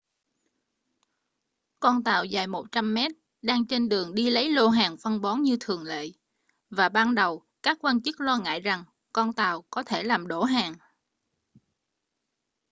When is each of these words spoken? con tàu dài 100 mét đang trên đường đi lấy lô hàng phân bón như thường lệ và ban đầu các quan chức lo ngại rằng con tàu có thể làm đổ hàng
con 1.79 2.03
tàu 2.03 2.25
dài 2.25 2.47
100 2.47 2.93
mét 2.93 3.11
đang 3.41 3.65
trên 3.67 3.89
đường 3.89 4.15
đi 4.15 4.29
lấy 4.29 4.49
lô 4.49 4.67
hàng 4.67 4.97
phân 4.97 5.21
bón 5.21 5.41
như 5.41 5.57
thường 5.59 5.83
lệ 5.83 6.07
và 6.69 6.89
ban 6.89 7.15
đầu 7.15 7.45
các 7.63 7.77
quan 7.81 8.01
chức 8.01 8.21
lo 8.21 8.37
ngại 8.37 8.59
rằng 8.61 8.83
con 9.13 9.33
tàu 9.33 9.63
có 9.69 9.83
thể 9.83 10.03
làm 10.03 10.27
đổ 10.27 10.43
hàng 10.43 10.73